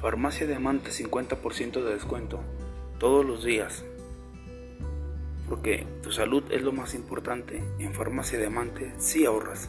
Farmacia 0.00 0.46
Diamante 0.46 0.92
50% 0.92 1.82
de 1.82 1.94
descuento 1.94 2.38
todos 3.00 3.26
los 3.26 3.42
días. 3.42 3.84
Porque 5.48 5.88
tu 6.04 6.12
salud 6.12 6.44
es 6.52 6.62
lo 6.62 6.70
más 6.70 6.94
importante. 6.94 7.64
En 7.80 7.92
Farmacia 7.94 8.38
Diamante 8.38 8.94
sí 8.98 9.26
ahorras. 9.26 9.68